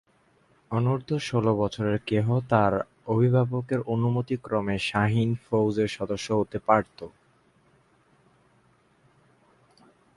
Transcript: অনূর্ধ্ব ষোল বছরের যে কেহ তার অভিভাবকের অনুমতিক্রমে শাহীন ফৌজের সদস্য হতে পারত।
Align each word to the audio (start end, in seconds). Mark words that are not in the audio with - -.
অনূর্ধ্ব 0.71 1.11
ষোল 1.19 1.45
বছরের 1.53 1.97
যে 1.97 2.05
কেহ 2.05 2.27
তার 2.49 2.73
অভিভাবকের 3.07 3.79
অনুমতিক্রমে 3.85 4.75
শাহীন 4.79 5.29
ফৌজের 5.45 5.89
সদস্য 5.97 6.27
হতে 6.33 6.57
পারত। 6.67 6.99